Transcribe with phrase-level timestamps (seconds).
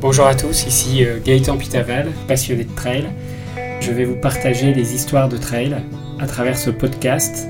[0.00, 3.04] Bonjour à tous, ici euh, Gaëtan Pitaval, passionné de trail.
[3.82, 5.76] Je vais vous partager des histoires de trail
[6.18, 7.46] à travers ce podcast,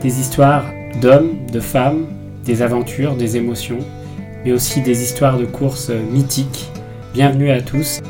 [0.00, 0.64] des histoires
[1.00, 2.08] d'hommes, de femmes,
[2.44, 3.78] des aventures, des émotions,
[4.44, 6.72] mais aussi des histoires de courses mythiques.
[7.14, 8.00] Bienvenue à tous.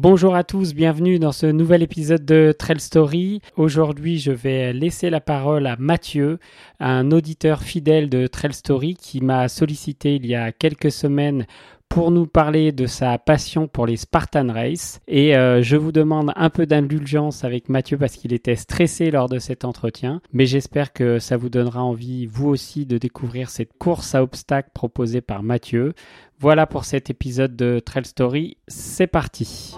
[0.00, 3.40] Bonjour à tous, bienvenue dans ce nouvel épisode de Trail Story.
[3.56, 6.38] Aujourd'hui, je vais laisser la parole à Mathieu,
[6.78, 11.48] un auditeur fidèle de Trail Story qui m'a sollicité il y a quelques semaines
[11.88, 15.00] pour nous parler de sa passion pour les Spartan Race.
[15.08, 19.28] Et euh, je vous demande un peu d'indulgence avec Mathieu parce qu'il était stressé lors
[19.28, 20.20] de cet entretien.
[20.32, 24.70] Mais j'espère que ça vous donnera envie, vous aussi, de découvrir cette course à obstacles
[24.74, 25.94] proposée par Mathieu.
[26.38, 28.56] Voilà pour cet épisode de Trail Story.
[28.68, 29.74] C'est parti.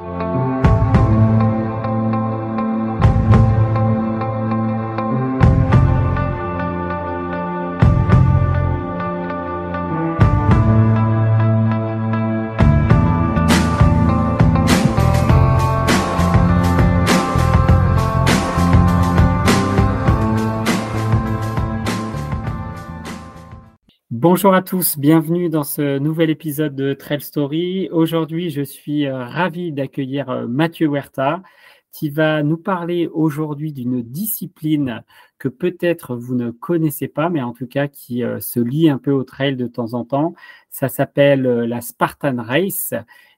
[24.23, 27.89] Bonjour à tous, bienvenue dans ce nouvel épisode de Trail Story.
[27.91, 31.43] Aujourd'hui, je suis euh, ravi d'accueillir euh, Mathieu Huerta
[31.91, 35.03] qui va nous parler aujourd'hui d'une discipline
[35.39, 38.99] que peut-être vous ne connaissez pas, mais en tout cas qui euh, se lie un
[38.99, 40.35] peu au trail de temps en temps.
[40.69, 42.93] Ça s'appelle la Spartan Race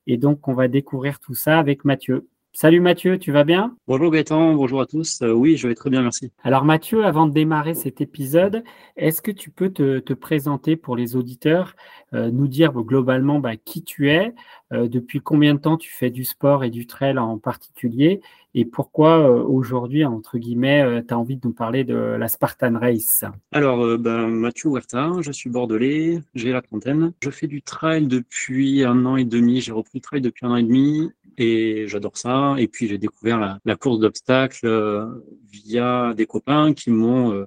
[0.08, 2.26] et donc on va découvrir tout ça avec Mathieu.
[2.54, 3.74] Salut Mathieu, tu vas bien?
[3.88, 5.22] Bonjour Gaëtan, bonjour à tous.
[5.22, 6.32] Euh, oui, je vais très bien, merci.
[6.44, 8.62] Alors Mathieu, avant de démarrer cet épisode,
[8.98, 11.74] est-ce que tu peux te, présenter pour les auditeurs,
[12.12, 14.34] euh, nous dire globalement bah, qui tu es,
[14.74, 18.20] euh, depuis combien de temps tu fais du sport et du trail en particulier,
[18.54, 23.24] et pourquoi aujourd'hui, entre guillemets, tu as envie de nous parler de la Spartan Race?
[23.50, 27.14] Alors, ben, Mathieu Huerta, je suis bordelais, j'ai la trentaine.
[27.22, 30.50] Je fais du trail depuis un an et demi, j'ai repris le trail depuis un
[30.50, 32.54] an et demi et j'adore ça.
[32.58, 35.06] Et puis j'ai découvert la, la course d'obstacles euh,
[35.50, 37.46] via des copains qui m'ont euh,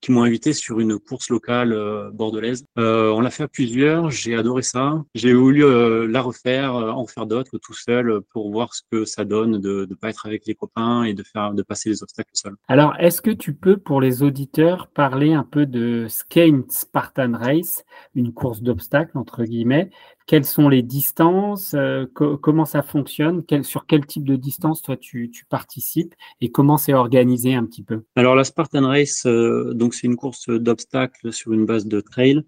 [0.00, 2.64] qui m'ont invité sur une course locale euh, bordelaise.
[2.78, 5.02] Euh, on l'a fait à plusieurs, j'ai adoré ça.
[5.14, 9.24] J'ai voulu euh, la refaire, en faire d'autres tout seul pour voir ce que ça
[9.24, 12.30] donne de ne pas être avec les copains et de faire de passer les obstacles
[12.34, 12.54] seul.
[12.68, 17.84] Alors, est-ce que tu peux pour les auditeurs parler un peu de Skate Spartan Race,
[18.14, 19.90] une course d'obstacles entre guillemets
[20.28, 21.74] Quelles sont les distances
[22.14, 27.54] Comment ça fonctionne Sur quel type de distance toi tu, participes et comment c'est organisé
[27.54, 28.02] un petit peu?
[28.14, 32.42] Alors la Spartan Race, donc donc c'est une course d'obstacles sur une base de trail.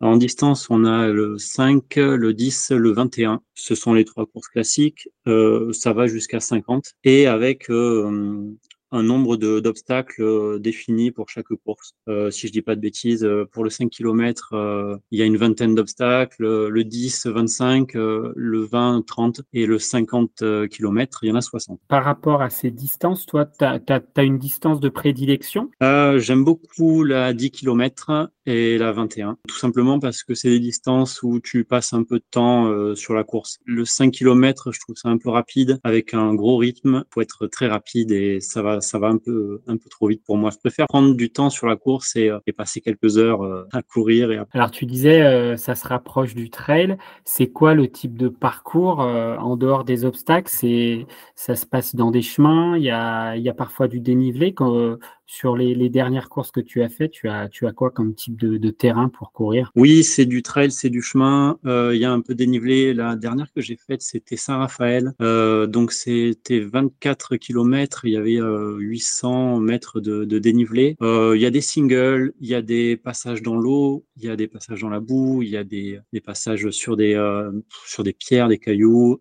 [0.00, 3.40] En distance, on a le 5, le 10, le 21.
[3.54, 5.08] Ce sont les trois courses classiques.
[5.26, 6.92] Euh, ça va jusqu'à 50.
[7.02, 8.48] Et avec euh,
[8.94, 11.94] un nombre d'obstacles euh, définis pour chaque course.
[12.08, 15.22] Euh, si je dis pas de bêtises, euh, pour le 5 km, euh, il y
[15.22, 21.28] a une vingtaine d'obstacles, le 10, 25, le 20, 30 et le 50 km, il
[21.28, 21.80] y en a 60.
[21.88, 23.80] Par rapport à ces distances, toi, tu as,
[24.16, 25.70] as, une distance de prédilection?
[25.80, 31.22] J'aime beaucoup la 10 km et la 21, tout simplement parce que c'est des distances
[31.22, 33.58] où tu passes un peu de temps sur la course.
[33.64, 37.46] Le 5 km, je trouve ça un peu rapide, avec un gros rythme, faut être
[37.46, 40.50] très rapide et ça va ça va un peu, un peu trop vite pour moi.
[40.50, 43.66] Je préfère prendre du temps sur la course et, euh, et passer quelques heures euh,
[43.72, 44.30] à courir.
[44.30, 46.96] Et Alors, tu disais, euh, ça se rapproche du trail.
[47.24, 50.50] C'est quoi le type de parcours en dehors des obstacles?
[50.50, 52.76] C'est, ça se passe dans des chemins?
[52.76, 54.54] Il y a, il y a parfois du dénivelé.
[54.54, 57.90] Quand, sur les, les, dernières courses que tu as faites, tu as, tu as quoi
[57.90, 59.70] comme type de, de terrain pour courir?
[59.74, 61.58] Oui, c'est du trail, c'est du chemin.
[61.64, 62.94] Euh, il y a un peu dénivelé.
[62.94, 65.12] La dernière que j'ai faite, c'était Saint-Raphaël.
[65.22, 68.04] Euh, donc, c'était 24 km.
[68.04, 70.96] Il y avait euh, 800 mètres de, de dénivelé.
[71.02, 74.28] Euh, il y a des singles, il y a des passages dans l'eau, il y
[74.28, 77.50] a des passages dans la boue, il y a des, des passages sur des, euh,
[77.86, 79.20] sur des pierres, des cailloux,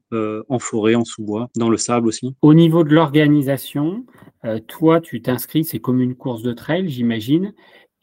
[0.49, 2.35] en forêt, en sous-bois, dans le sable aussi.
[2.41, 4.05] Au niveau de l'organisation,
[4.67, 7.53] toi, tu t'inscris, c'est comme une course de trail, j'imagine.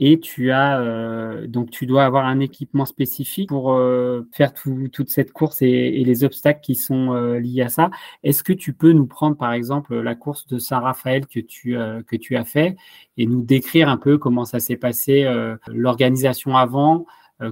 [0.02, 4.88] Et tu as euh, donc tu dois avoir un équipement spécifique pour euh, faire tout,
[4.90, 7.90] toute cette course et, et, les obstacles qui sont euh, liés à ça.
[8.22, 12.02] Est-ce que tu peux nous prendre par exemple la course de Saint-Raphaël que tu euh,
[12.02, 12.76] que tu as fait
[13.18, 17.04] et nous décrire un peu comment ça s'est passé, euh, l'organisation avant, euh,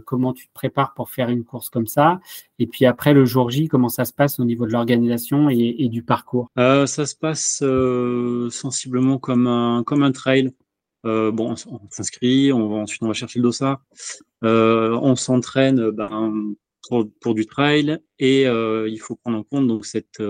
[0.04, 2.20] comment tu te prépares pour faire une course comme ça,
[2.58, 5.88] et puis après le jour J, comment ça se passe au niveau de l'organisation et,
[5.88, 6.50] du parcours?
[6.58, 10.52] Euh, Ça se passe euh, sensiblement comme un, trail.
[11.06, 11.56] Euh, on
[11.90, 13.82] s'inscrit, ensuite on va chercher le dossard,
[14.42, 16.54] on s'entraîne ben,
[16.88, 20.20] pour, pour, du trail et il faut prendre en compte donc cette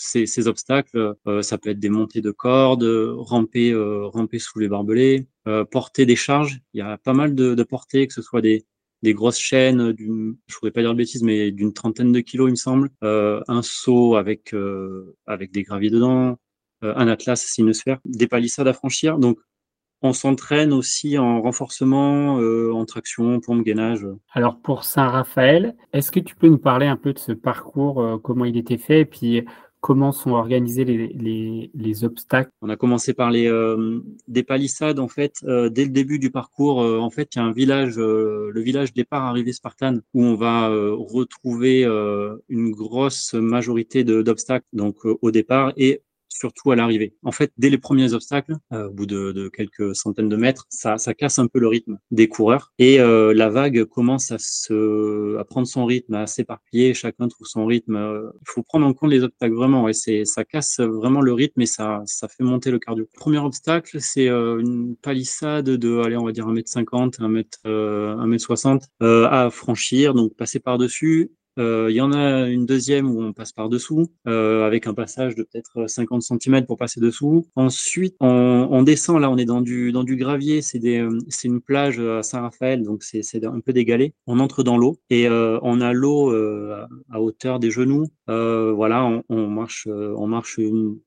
[0.00, 2.84] ces, ces, obstacles, euh, ça peut être des montées de cordes,
[3.18, 6.60] ramper, euh, ramper sous les barbelés, euh, porter des charges.
[6.72, 8.64] Il y a pas mal de, de portées, que ce soit des,
[9.02, 12.48] des grosses chaînes, d'une, je voudrais pas dire de bêtises, mais d'une trentaine de kilos,
[12.48, 16.38] il me semble, euh, un seau avec euh, avec des graviers dedans,
[16.82, 19.18] euh, un atlas sinosphère, des palissades à franchir.
[19.18, 19.38] Donc
[20.02, 24.06] on s'entraîne aussi en renforcement, en traction, pompe, gainage.
[24.32, 28.46] Alors pour Saint-Raphaël, est-ce que tu peux nous parler un peu de ce parcours, comment
[28.46, 29.44] il était fait, et puis
[29.80, 35.08] comment sont organisés les, les, obstacles On a commencé par les euh, des palissades en
[35.08, 36.82] fait euh, dès le début du parcours.
[36.82, 40.34] Euh, en fait, il y a un village, le village départ arrivée Spartan, où on
[40.34, 41.84] va retrouver
[42.48, 47.14] une grosse majorité d'obstacles donc au départ et surtout à l'arrivée.
[47.22, 50.96] En fait, dès les premiers obstacles, euh, au bout de, quelques centaines de mètres, ça,
[50.96, 55.36] ça casse un peu le rythme des coureurs et euh, la vague commence à se,
[55.38, 56.94] à prendre son rythme, à s'éparpiller.
[56.94, 57.96] Chacun trouve son rythme.
[57.96, 59.88] Il faut prendre en compte les obstacles vraiment.
[59.88, 63.06] Et c'est, ça casse vraiment le rythme et ça, ça fait monter le cardio.
[63.14, 69.50] Premier obstacle, c'est euh, une palissade de, allez, on va dire 1m50, 1m, 1m60 à
[69.50, 73.52] franchir, donc passer par dessus euh, il y en a une deuxième où on passe
[73.52, 77.46] par dessous, euh, avec un passage de peut-être 50 cm pour passer dessous.
[77.56, 80.80] Ensuite, on, descend, là on est dans du, dans du gravier, c'est
[81.44, 84.14] une plage à Saint-Raphaël, donc c'est un peu dégalé.
[84.26, 88.06] On entre dans l'eau et euh, on a l'eau euh, à hauteur des genoux.
[88.28, 90.60] Euh, voilà, on, marche, on marche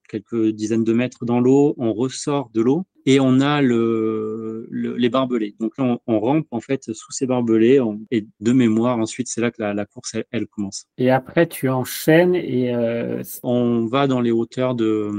[0.09, 5.09] quelques dizaines de mètres dans l'eau, on ressort de l'eau et on a le, les
[5.09, 5.55] barbelés.
[5.59, 9.51] Donc là, on, rampe en fait sous ces barbelés et de mémoire, ensuite, c'est là
[9.51, 10.85] que la, course, elle, commence.
[10.97, 12.73] Et après, tu enchaînes et...
[12.73, 15.11] Euh, on va dans les hauteurs de,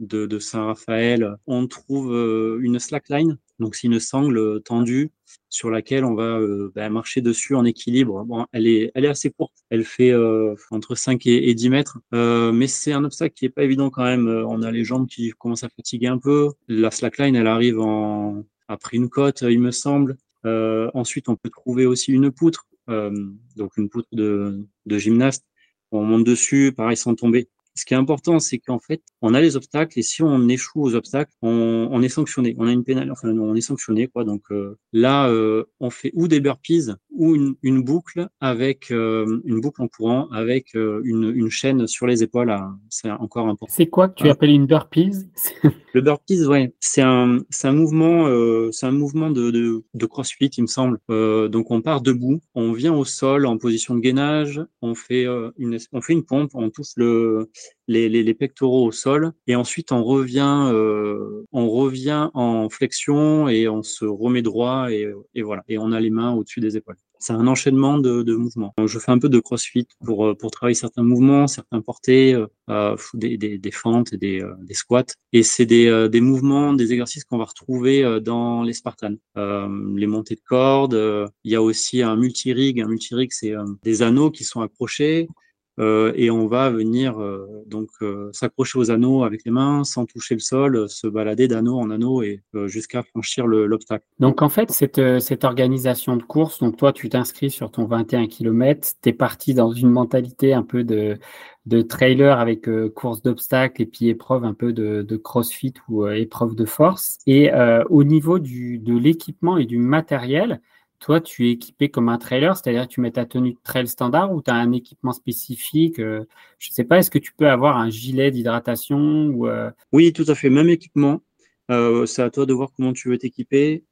[0.00, 1.36] de, de Saint-Raphaël.
[1.46, 5.10] On trouve euh, une slackline, donc c'est une sangle tendue
[5.48, 8.24] sur laquelle on va euh, bah, marcher dessus en équilibre.
[8.24, 9.54] Bon, elle est, elle est assez courte.
[9.70, 13.50] Elle fait euh, entre 5 et, 10 mètres, euh, mais c'est un obstacle qui est
[13.50, 14.28] pas évident quand même.
[14.28, 16.50] On a les jambes qui commencent à fatiguer un peu.
[16.68, 20.16] La slackline, elle arrive en après une côte, il me semble.
[20.44, 25.46] ensuite, on peut trouver aussi une poutre, donc une poutre de, de gymnaste.
[25.92, 27.48] On monte dessus, pareil, sans tomber.
[27.76, 30.82] Ce qui est important, c'est qu'en fait, on a les obstacles et si on échoue
[30.82, 32.56] aux obstacles, on, est sanctionné.
[32.58, 34.24] On a une pénalité, enfin on est sanctionné quoi.
[34.24, 39.40] Donc euh, là, euh, on fait ou des burpees ou une, une boucle avec euh,
[39.44, 42.54] une boucle en courant avec une, une, chaîne sur les épaules.
[42.88, 43.74] C'est encore important.
[43.74, 45.28] C'est quoi que tu appelles une burpees?
[45.94, 48.26] Le burpees, ouais, c'est un c'est un mouvement
[48.70, 50.98] c'est un mouvement de, de, de CrossFit, il me semble.
[51.08, 55.26] donc on part debout, on vient au sol en position de gainage, on fait
[55.56, 57.50] une on fait une pompe, on touche le
[57.88, 63.48] les, les, les, pectoraux au sol et ensuite on revient euh, on revient en flexion
[63.48, 66.76] et on se remet droit et, et voilà et on a les mains au-dessus des
[66.76, 66.96] épaules.
[67.18, 68.74] C'est un enchaînement de, de, mouvements.
[68.84, 72.46] Je fais un peu de crossfit pour, euh, pour travailler certains mouvements, certains portés, euh,
[72.70, 75.04] euh des, des, des, fentes et des, euh, des squats.
[75.32, 79.16] Et c'est des, des mouvements, des exercices qu'on va retrouver dans les Spartans.
[79.36, 81.30] les montées de cordes.
[81.44, 82.80] Il y a aussi un multi-rig.
[82.80, 85.45] Un multi-rig, c'est des anneaux qui sont accrochés euh,
[85.78, 90.34] et on va venir euh, donc euh, s'accrocher aux anneaux avec les mains sans toucher
[90.34, 94.04] le sol, se balader d'anneau en anneau et jusqu'à franchir l'obstacle.
[94.18, 98.26] Donc en fait, cette, cette organisation de course, donc toi tu t'inscris sur ton 21
[98.26, 101.18] km, tu es parti dans une mentalité un peu de,
[101.66, 106.54] de trailer avec course d'obstacles et puis épreuve un peu de, de crossfit ou épreuve
[106.54, 107.18] de force.
[107.26, 107.50] Et
[107.90, 110.60] au niveau du, de l'équipement et du matériel,
[110.98, 114.32] toi, tu es équipé comme un trailer, c'est-à-dire tu mets ta tenue de trail standard
[114.32, 116.24] ou tu as un équipement spécifique euh,
[116.58, 119.70] Je ne sais pas, est-ce que tu peux avoir un gilet d'hydratation euh?
[119.92, 121.22] Oui, tout à fait, même équipement.
[121.70, 123.84] Euh, c'est à toi de voir comment tu veux t'équiper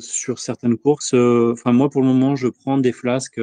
[0.00, 1.14] sur certaines courses.
[1.14, 3.40] Moi, pour le moment, je prends des flasques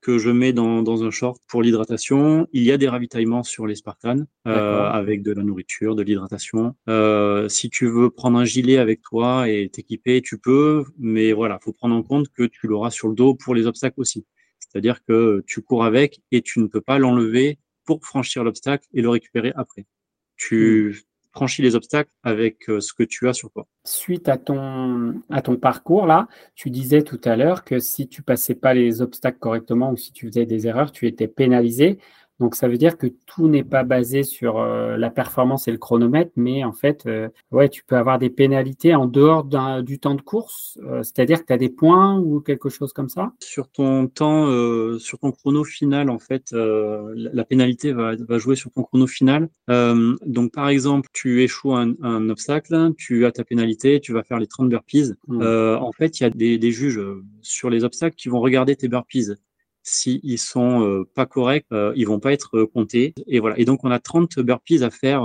[0.00, 2.46] que je mets dans, dans un short pour l'hydratation.
[2.52, 6.74] Il y a des ravitaillements sur les Spartans euh, avec de la nourriture, de l'hydratation.
[6.88, 11.58] Euh, si tu veux prendre un gilet avec toi et t'équiper, tu peux, mais voilà,
[11.62, 14.24] faut prendre en compte que tu l'auras sur le dos pour les obstacles aussi.
[14.58, 19.02] C'est-à-dire que tu cours avec et tu ne peux pas l'enlever pour franchir l'obstacle et
[19.02, 19.86] le récupérer après.
[20.36, 23.66] Tu, hmm franchis les obstacles avec euh, ce que tu as sur toi.
[23.84, 28.22] Suite à ton, à ton parcours, là, tu disais tout à l'heure que si tu
[28.22, 31.98] passais pas les obstacles correctement ou si tu faisais des erreurs, tu étais pénalisé.
[32.40, 35.76] Donc ça veut dire que tout n'est pas basé sur euh, la performance et le
[35.78, 39.44] chronomètre, mais en fait, euh, ouais, tu peux avoir des pénalités en dehors
[39.82, 43.10] du temps de course, euh, c'est-à-dire que tu as des points ou quelque chose comme
[43.10, 43.32] ça?
[43.40, 44.48] Sur ton temps,
[44.98, 49.50] sur ton chrono final, en fait, la, pénalité va, va, jouer sur ton chrono final.
[49.68, 54.38] donc par exemple, tu échoues un, un, obstacle, tu as ta pénalité, tu vas faire
[54.38, 55.12] les 30 burpees.
[55.28, 55.42] Mmh.
[55.42, 57.00] en fait, il y a des, des juges
[57.42, 59.34] sur les obstacles qui vont regarder tes burpees
[59.82, 63.14] s'ils ils sont euh, pas corrects, euh, ils vont pas être comptés.
[63.26, 63.58] Et voilà.
[63.58, 65.22] Et donc on a 30 burpees à faire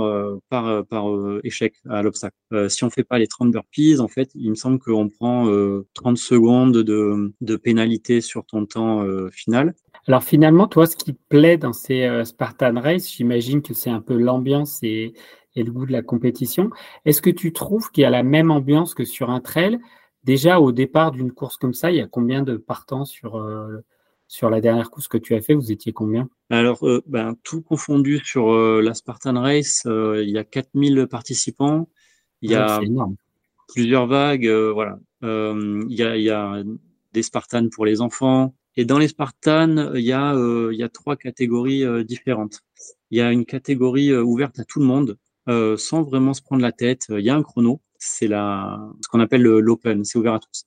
[0.48, 1.06] par par
[1.44, 2.36] échec à l'obstacle.
[2.68, 5.50] si on fait pas les 30 burpees, en fait, il me semble qu'on prend
[5.94, 9.74] 30 secondes de, pénalité sur ton temps final.
[10.06, 14.16] Alors finalement, toi, ce qui plaît dans ces Spartan Race, j'imagine que c'est un peu
[14.16, 15.14] l'ambiance et,
[15.56, 16.70] le goût de la compétition.
[17.06, 19.78] Est-ce que tu trouves qu'il y a la même ambiance que sur un trail?
[20.26, 23.84] Déjà, au départ d'une course comme ça, il y a combien de partants sur, euh,
[24.28, 26.28] sur la dernière course que tu as fait Vous étiez combien?
[26.50, 31.88] Alors, euh, ben, tout confondu sur euh, la Spartan Race, il y a 4000 participants.
[32.42, 32.80] Il y a
[33.68, 34.48] plusieurs vagues.
[34.48, 34.98] voilà.
[35.22, 36.62] il, y a, il y a
[37.12, 38.54] des Spartans pour les enfants.
[38.76, 40.34] Et dans les Spartans, il y a,
[40.70, 42.60] il y a trois catégories différentes.
[43.10, 45.16] Il y a une catégorie ouverte à tout le monde,
[45.78, 47.06] sans vraiment se prendre la tête.
[47.08, 50.66] Il y a un chrono c'est la, ce qu'on appelle l'open, c'est ouvert à tous.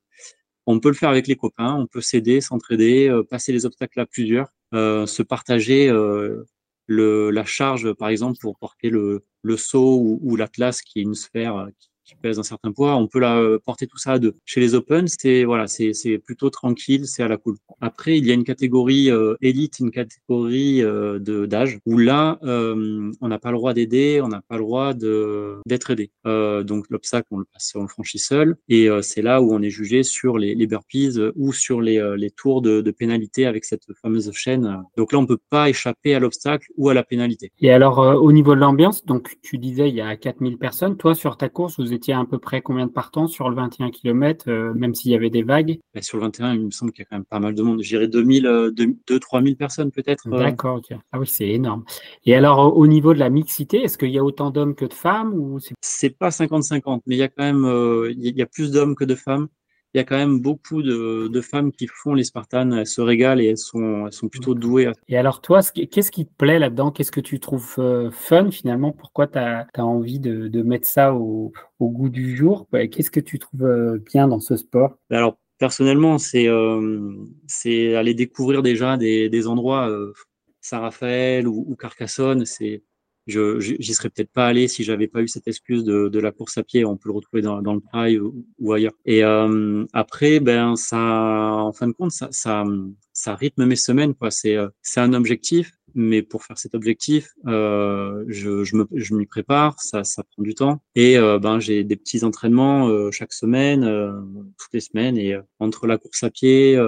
[0.72, 4.00] On peut le faire avec les copains, on peut s'aider, s'entraider, euh, passer les obstacles
[4.02, 6.44] à plusieurs, euh, se partager euh,
[6.86, 11.02] le, la charge, par exemple, pour porter le, le saut ou, ou l'atlas, qui est
[11.02, 12.96] une sphère qui pèse un certain poids.
[12.96, 14.36] On peut la euh, porter tout ça à deux.
[14.46, 17.56] Chez les Open, c'est voilà, c'est plutôt tranquille, c'est à la cool.
[17.82, 22.40] Après, il y a une catégorie euh, élite, une catégorie euh, de d'âge où là,
[22.42, 26.12] on n'a pas le droit d'aider, on n'a pas le droit d'être aidé.
[26.26, 30.68] donc l'obstacle, on le franchit seul, et c'est là où on est jugé sur les,
[30.68, 34.84] burpees ou sur les, les tours de, de pénalité avec cette fameuse chaîne.
[34.98, 37.52] Donc là, on peut pas échapper à l'obstacle ou à la pénalité.
[37.60, 40.98] Et alors, au niveau de l'ambiance, donc tu disais il y a 4000 personnes.
[40.98, 43.92] Toi, sur ta course, vous étiez à peu près combien de partants sur le 21
[43.92, 45.80] km, euh, même s'il y avait des vagues?
[45.94, 47.62] Bah, Sur le 21, il me semble qu'il y a quand même pas mal de
[47.62, 47.82] monde.
[47.82, 50.28] J'irais 2000, 2 3000 personnes peut-être.
[50.28, 50.40] Euh.
[50.40, 51.84] D'accord, Ah oui, c'est énorme.
[52.26, 54.94] Et alors, au niveau de la mixité, est-ce qu'il y a autant d'hommes que de
[54.94, 58.46] femmes ou c'est pas 50-50, mais il y a quand même euh, il y a
[58.46, 59.48] plus d'hommes que de femmes
[59.94, 63.02] il y a quand même beaucoup de, de, femmes qui font les Spartans, elles se
[63.02, 64.92] régalent et elles sont, elles sont plutôt douées.
[65.08, 66.92] Et alors toi, qu'est-ce qui te plaît là-dedans?
[66.92, 68.92] Qu'est-ce que tu trouves euh, fun finalement?
[68.92, 72.68] Pourquoi tu as, as, envie de, de mettre ça au, au, goût du jour?
[72.72, 74.98] Qu'est-ce que tu trouves euh, bien dans ce sport?
[75.10, 77.26] Ben Alors personnellement, c'est euh,
[77.66, 80.14] aller découvrir déjà des, des endroits, euh,
[80.62, 82.84] Saint-Raphaël ou, ou Carcassonne, c'est
[83.30, 86.32] je j'y serais peut-être pas allé si j'avais pas eu cette excuse de, de, la
[86.32, 86.86] course à pied.
[86.86, 88.94] On peut le retrouver dans, dans le trail ou, ailleurs.
[89.06, 92.66] Et euh, après, ben ça, en fin de compte, ça, ça,
[93.14, 94.14] ça rythme mes semaines.
[94.16, 94.32] Quoi.
[94.32, 99.14] C'est, euh, c'est un objectif, mais pour faire cet objectif, euh, je, je, me, je
[99.16, 99.80] m'y prépare.
[99.80, 100.82] Ça, ça prend du temps.
[100.96, 104.12] Et euh, ben j'ai des petits entraînements euh, chaque semaine, euh,
[104.58, 105.18] toutes les semaines.
[105.18, 106.80] Et entre la course à pied,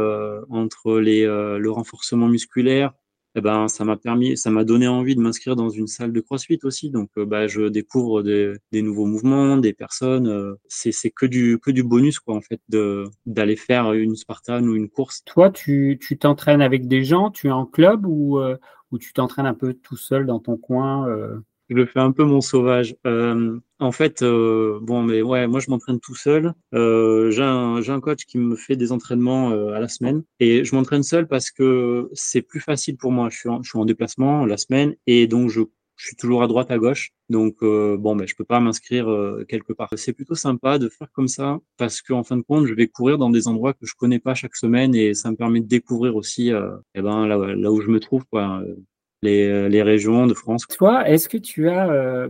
[0.50, 2.94] entre les, le renforcement musculaire,
[3.36, 6.20] eh ben, ça m'a permis, ça m'a donné envie de m'inscrire dans une salle de
[6.20, 6.90] CrossFit aussi.
[6.90, 10.28] Donc, euh, bah, je découvre des, des, nouveaux mouvements, des personnes.
[10.28, 14.16] Euh, c'est, c'est que du que du bonus quoi en fait de d'aller faire une
[14.16, 15.24] Spartan ou une course.
[15.26, 18.58] Toi, tu tu t'entraînes avec des gens, tu es en club ou euh,
[18.92, 21.08] ou tu t'entraînes un peu tout seul dans ton coin
[21.76, 22.96] je fais un peu mon sauvage.
[23.06, 26.54] Euh, en fait, euh, bon, mais ouais, moi je m'entraîne tout seul.
[26.74, 30.64] Euh, j'ai un, un coach qui me fait des entraînements euh, à la semaine et
[30.64, 33.30] je m'entraîne seul parce que c'est plus facile pour moi.
[33.30, 35.62] Je suis, en, je suis en déplacement la semaine et donc je,
[35.98, 37.12] suis toujours à droite, à gauche.
[37.30, 39.90] Donc euh, bon, mais je peux pas m'inscrire euh, quelque part.
[39.96, 43.18] C'est plutôt sympa de faire comme ça parce qu'en fin de compte, je vais courir
[43.18, 46.16] dans des endroits que je connais pas chaque semaine et ça me permet de découvrir
[46.16, 46.50] aussi,
[46.96, 48.64] eh ben là, là où je me trouve, quoi
[49.22, 50.66] les, euh, les régions de France.
[50.68, 52.30] Toi, est-ce que tu as euh,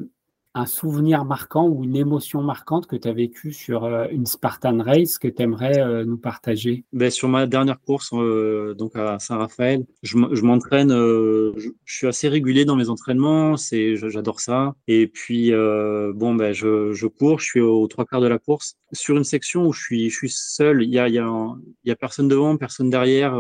[0.53, 4.83] un souvenir marquant ou une émotion marquante que tu as vécu sur euh, une Spartan
[4.83, 6.83] Race que tu aimerais nous partager?
[6.91, 12.75] Ben, Sur ma dernière course, donc à Saint-Raphaël, je m'entraîne, je, suis assez régulier dans
[12.75, 14.75] mes entraînements, c'est j'adore ça.
[14.88, 18.75] Et puis, bon, ben, je, je cours, je suis aux trois quarts de la course.
[18.91, 21.29] Sur une section où je suis, je suis seul, il y a, y, a,
[21.86, 23.38] y a personne devant, personne derrière.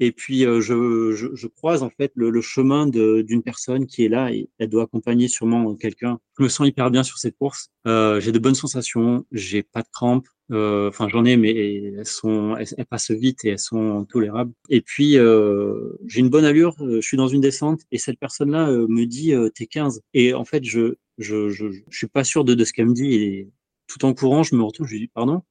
[0.00, 4.04] Et puis euh, je, je, je, croise en fait le, le chemin d'une personne qui
[4.04, 6.18] est là et elle doit accompagner sûrement quelqu'un.
[6.38, 7.70] Je me sens hyper bien sur cette course.
[7.86, 10.26] Euh, j'ai de bonnes sensations, j'ai pas de crampes.
[10.50, 11.54] Euh, enfin, j'en ai, mais
[11.96, 14.52] elles sont, elles, passent vite et elles sont tolérables.
[14.68, 16.74] Et puis euh, j'ai une bonne allure.
[16.78, 20.02] Je suis dans une descente et cette personne-là me dit t'es 15.
[20.12, 22.94] Et en fait, je, je, je, je suis pas sûr de, de ce qu'elle me
[22.94, 23.14] dit.
[23.14, 23.48] Et
[23.86, 25.42] tout en courant, je me retourne, je lui dis pardon.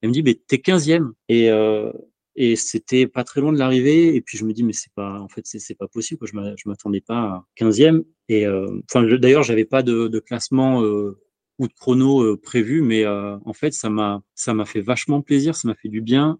[0.00, 1.12] Elle me dit mais t'es 15e.
[1.28, 1.92] Et euh,
[2.36, 5.20] et c'était pas très loin de l'arrivée et puis je me dis mais c'est pas
[5.20, 6.28] en fait c'est pas possible quoi.
[6.28, 11.18] je m'attendais pas à 15e et euh, enfin d'ailleurs j'avais pas de, classement euh,
[11.58, 15.22] ou de chrono euh, prévu mais euh, en fait ça m'a ça m'a fait vachement
[15.22, 16.38] plaisir ça m'a fait du bien.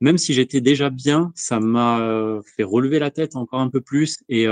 [0.00, 4.18] Même si j'étais déjà bien ça m'a fait relever la tête encore un peu plus
[4.28, 4.46] et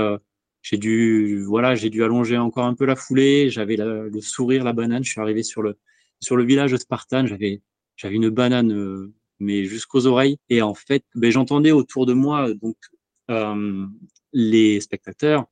[0.63, 3.51] j'ai dû voilà j'ai dû allonger encore un peu la foulée.
[3.51, 5.03] J'avais le sourire la banane.
[5.03, 5.77] Je suis arrivé sur le
[6.19, 7.61] sur le village de Spartan j'avais
[7.95, 10.37] j'avais une banane mais jusqu'aux oreilles.
[10.49, 12.75] Et en fait, ben, j'entendais autour de moi donc
[14.33, 15.45] les spectateurs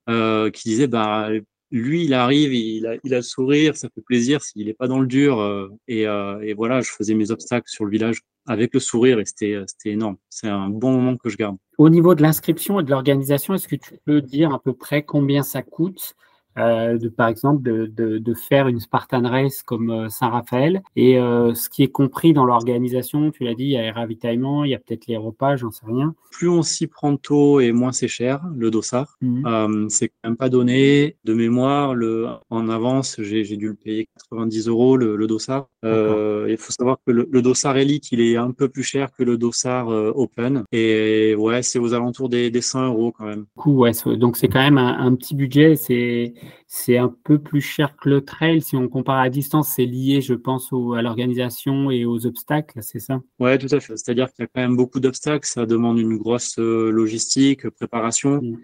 [0.54, 1.30] qui disaient bah
[1.72, 4.88] lui, il arrive, il a, il a le sourire, ça fait plaisir s'il n'est pas
[4.88, 5.70] dans le dur.
[5.88, 9.66] et, et, voilà, je faisais mes obstacles sur le village avec le sourire et c'était
[9.86, 10.18] énorme.
[10.30, 11.58] C'est un bon moment que je garde.
[11.78, 15.04] Au niveau de l'inscription et de l'organisation, est-ce que tu peux dire à peu près
[15.04, 16.16] combien ça coûte?
[16.58, 20.84] Euh, de, par exemple, de, de, de, faire une Spartan Race comme euh, Saint-Raphaël.
[20.96, 23.92] Et euh, ce qui est compris dans l'organisation, tu l'as dit, il y a les
[23.92, 26.14] ravitaillements, il y a peut-être les repas, j'en sais rien.
[26.32, 29.18] Plus on s'y prend tôt et moins c'est cher, le dossard.
[29.22, 29.46] Mhm.
[29.46, 31.16] Euh, c'est quand même pas donné.
[31.24, 35.68] De mémoire, le, en avance, j'ai dû le payer 90 euros, le, le dossard.
[35.86, 39.12] Euh, il faut savoir que le, le, dossard Elite, il est un peu plus cher
[39.12, 40.64] que le dossard Open.
[40.72, 43.46] Et ouais, c'est aux alentours des, des 100 euros quand même.
[43.56, 45.76] Coup, ouais, donc c'est quand même un, un petit budget.
[45.76, 46.34] C'est
[46.68, 48.62] c'est un peu plus cher que le trail.
[48.62, 53.00] Si on compare à distance, c'est lié, je pense, à l'organisation et aux obstacles, c'est
[53.00, 53.22] ça?
[53.40, 53.98] Ouais, tout à fait.
[53.98, 55.48] C'est-à-dire qu'il y a quand même beaucoup d'obstacles.
[55.48, 58.42] Ça demande une grosse euh, logistique, préparation.
[58.42, 58.58] Mm.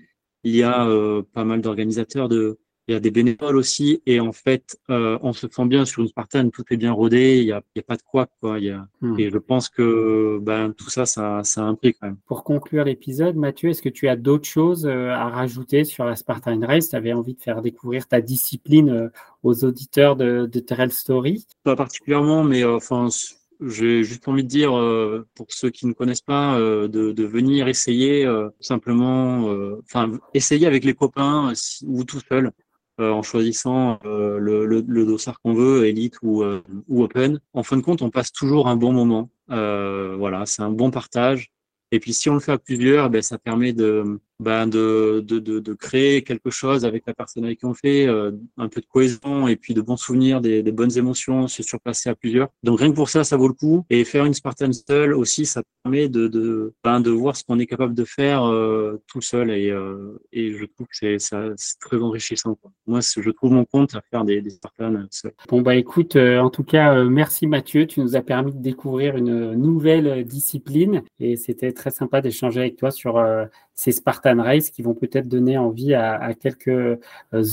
[0.43, 2.59] Il y a euh, pas mal d'organisateurs de,
[2.89, 6.01] il y a des bénévoles aussi, et en fait, euh, on se sent bien sur
[6.01, 8.57] une Spartan, tout est bien rodé, il n'y a, y a, pas de quoi, quoi.
[8.57, 9.19] Il y a, hmm.
[9.19, 12.17] Et je pense que ben, tout ça, ça, ça a un prix quand même.
[12.25, 16.15] Pour conclure l'épisode, Mathieu, est-ce que tu as d'autres choses euh, à rajouter sur la
[16.15, 16.89] Spartan Race?
[16.89, 19.09] Tu avais envie de faire découvrir ta discipline euh,
[19.43, 21.45] aux auditeurs de, de Trail Story?
[21.63, 23.09] Pas particulièrement, mais enfin,
[23.61, 24.71] j'ai juste envie de dire,
[25.35, 28.27] pour ceux qui ne connaissent pas, de, de, venir essayer
[28.59, 29.49] simplement,
[29.83, 31.53] enfin, essayer avec les copains
[31.85, 32.51] ou tout seul.
[32.99, 37.39] Euh, en choisissant euh, le, le, le, dossard qu'on veut, Elite ou, euh, ou Open.
[37.53, 39.29] En fin de compte, on passe toujours un bon moment.
[39.47, 41.49] voilà, c'est un bon partage.
[41.91, 45.39] Et puis si on le fait à plusieurs, ben, ça permet de, ben, de, de,
[45.39, 48.81] de, de, créer quelque chose avec la personne avec qui on fait, euh, un peu
[48.81, 52.49] de cohésion et puis de bons souvenirs, des, des, bonnes émotions, se surpasser à plusieurs.
[52.63, 53.85] Donc rien que pour ça, ça vaut le coup.
[53.89, 57.59] Et faire une Spartan seule aussi, ça permet de, de, ben, de voir ce qu'on
[57.59, 59.51] est capable de faire euh, tout seul.
[59.51, 61.17] Et, euh, et je trouve que c'est,
[61.79, 62.55] très enrichissant.
[62.55, 62.71] Quoi.
[62.87, 65.33] Moi, je trouve mon compte à faire des, des Spartans seuls.
[65.47, 67.87] Bon, bah écoute, en tout cas, merci Mathieu.
[67.87, 72.77] Tu nous as permis de découvrir une nouvelle discipline et c'était très sympa d'échanger avec
[72.77, 73.45] toi sur euh,
[73.79, 76.97] ces Spartan Race qui vont peut-être donner envie à, quelques euh,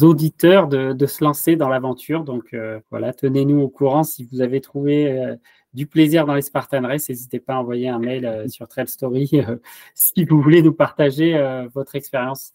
[0.03, 2.24] auditeurs de, se lancer dans l'aventure.
[2.24, 5.37] Donc euh, voilà, tenez-nous au courant si vous avez trouvé
[5.72, 7.09] du plaisir dans les Spartan Race.
[7.09, 9.31] N'hésitez pas à envoyer un mail sur Trail Story
[9.94, 11.40] si vous voulez nous partager
[11.72, 12.53] votre expérience.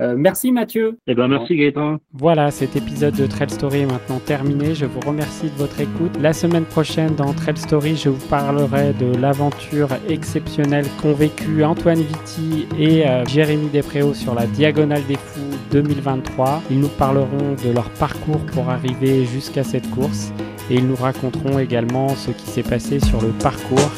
[0.00, 0.98] Euh, merci Mathieu.
[1.06, 1.98] Eh ben merci Gaëtan.
[2.12, 4.74] Voilà, cet épisode de Trail Story est maintenant terminé.
[4.74, 6.16] Je vous remercie de votre écoute.
[6.20, 12.00] La semaine prochaine dans Trail Story, je vous parlerai de l'aventure exceptionnelle qu'ont vécu Antoine
[12.00, 15.40] Vitti et euh, Jérémy Despréaux sur la Diagonale des Fous
[15.72, 16.62] 2023.
[16.70, 20.32] Ils nous parleront de leur parcours pour arriver jusqu'à cette course
[20.70, 23.90] et ils nous raconteront également ce qui s'est passé sur le parcours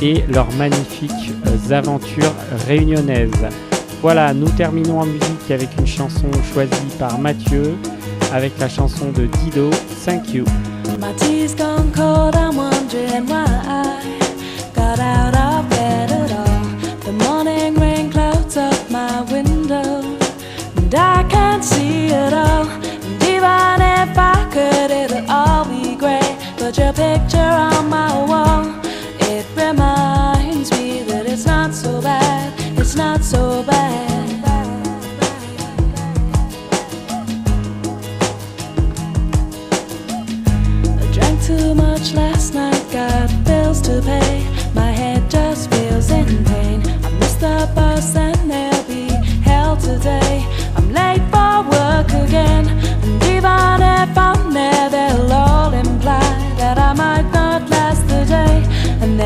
[0.00, 2.34] et leurs magnifiques euh, aventures
[2.66, 3.75] réunionnaises.
[4.02, 7.76] Voilà, nous terminons en musique avec une chanson choisie par Mathieu,
[8.32, 9.70] avec la chanson de Dido,
[10.04, 10.44] Thank You.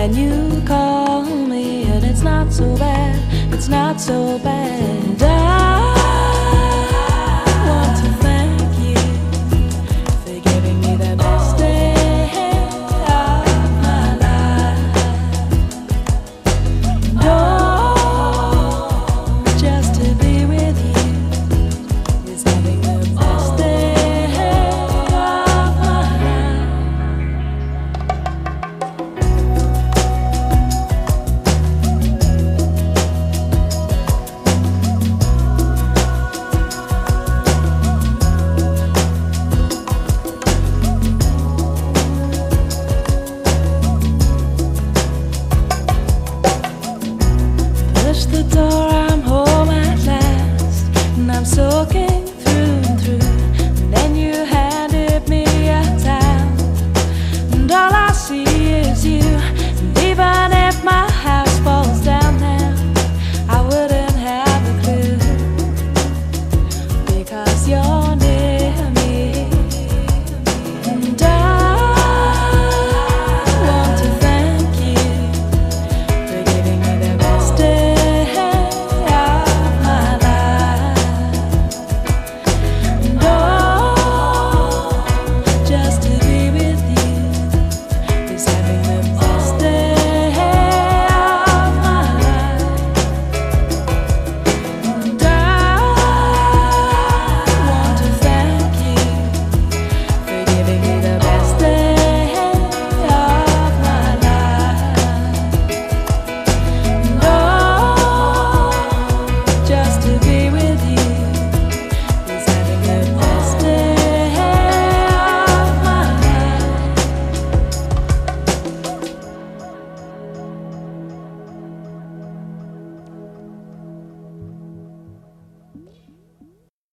[0.01, 5.10] And you call me, and it's not so bad, it's not so bad.